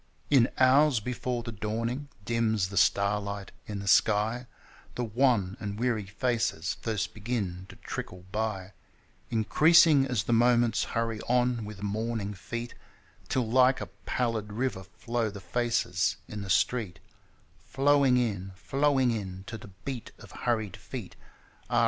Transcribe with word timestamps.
In 0.31 0.49
hours 0.57 0.99
before 0.99 1.43
the 1.43 1.51
dawning 1.51 2.07
dims 2.25 2.69
the 2.69 2.75
starlight 2.75 3.51
in 3.67 3.77
the 3.77 3.87
sky 3.87 4.47
The 4.95 5.03
wan 5.03 5.55
and 5.59 5.77
weary 5.77 6.07
faces 6.07 6.75
first 6.81 7.13
begin 7.13 7.67
to 7.69 7.75
trickle 7.75 8.25
by, 8.31 8.73
Increasing 9.29 10.07
as 10.07 10.23
the 10.23 10.33
moments 10.33 10.85
hurry 10.97 11.21
on 11.29 11.65
with 11.65 11.83
morning 11.83 12.33
feet, 12.33 12.73
Till 13.29 13.47
like 13.47 13.79
a 13.79 13.89
pallid 14.07 14.51
river 14.53 14.81
flow 14.85 15.29
the 15.29 15.39
faces 15.39 16.17
in 16.27 16.41
the 16.41 16.49
street 16.49 16.99
Flowing 17.63 18.17
in, 18.17 18.53
flowing 18.55 19.11
in, 19.11 19.43
To 19.45 19.55
the 19.55 19.69
beat 19.85 20.13
of 20.17 20.31
hurried 20.31 20.77
feet 20.77 21.15
Ah! 21.69 21.79